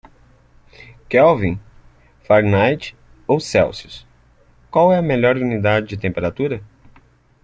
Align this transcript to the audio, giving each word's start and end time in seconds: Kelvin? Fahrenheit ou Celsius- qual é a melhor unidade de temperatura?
Kelvin? 1.09 1.59
Fahrenheit 2.23 2.95
ou 3.27 3.39
Celsius- 3.39 4.03
qual 4.71 4.91
é 4.91 4.97
a 4.97 4.99
melhor 5.03 5.35
unidade 5.37 5.85
de 5.89 5.95
temperatura? 5.97 6.63